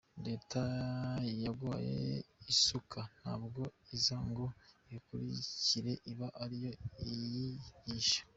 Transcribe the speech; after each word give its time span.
Leta 0.25 0.61
yaguhaye 1.43 2.01
isuka 2.51 2.99
ntabwo 3.19 3.61
iza 3.95 4.17
ngo 4.29 4.45
igukurikire 4.93 5.93
iba 6.11 6.27
ariyo 6.43 6.71
iyihingisha”. 7.03 8.19